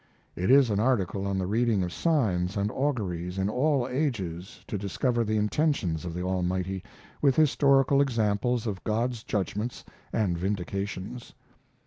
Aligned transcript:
It 0.35 0.49
is 0.49 0.71
an 0.71 0.79
article 0.79 1.27
on 1.27 1.37
the 1.37 1.45
reading 1.45 1.83
of 1.83 1.93
signs 1.93 2.57
and 2.57 2.71
auguries 2.71 3.37
in 3.37 3.49
all 3.49 3.87
ages 3.87 4.61
to 4.65 4.75
discover 4.75 5.23
the 5.23 5.37
intentions 5.37 6.05
of 6.05 6.15
the 6.15 6.23
Almighty, 6.23 6.83
with 7.21 7.35
historical 7.35 8.01
examples 8.01 8.65
of 8.65 8.83
God's 8.83 9.21
judgments 9.23 9.85
and 10.11 10.35
vindications. 10.39 11.33